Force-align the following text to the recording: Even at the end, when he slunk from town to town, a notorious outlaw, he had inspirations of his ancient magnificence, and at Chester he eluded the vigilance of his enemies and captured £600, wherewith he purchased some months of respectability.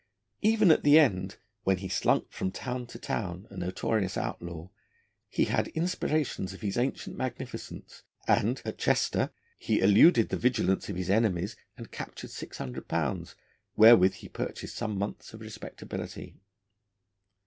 Even 0.41 0.71
at 0.71 0.81
the 0.81 0.97
end, 0.97 1.37
when 1.63 1.77
he 1.77 1.87
slunk 1.87 2.31
from 2.31 2.49
town 2.49 2.87
to 2.87 2.97
town, 2.97 3.45
a 3.51 3.55
notorious 3.55 4.17
outlaw, 4.17 4.67
he 5.29 5.45
had 5.45 5.67
inspirations 5.75 6.53
of 6.53 6.61
his 6.61 6.75
ancient 6.75 7.15
magnificence, 7.15 8.01
and 8.27 8.63
at 8.65 8.79
Chester 8.79 9.29
he 9.59 9.79
eluded 9.79 10.29
the 10.29 10.37
vigilance 10.37 10.89
of 10.89 10.95
his 10.95 11.11
enemies 11.11 11.55
and 11.77 11.91
captured 11.91 12.31
£600, 12.31 13.35
wherewith 13.75 14.13
he 14.15 14.27
purchased 14.27 14.75
some 14.75 14.97
months 14.97 15.35
of 15.35 15.41
respectability. 15.41 16.35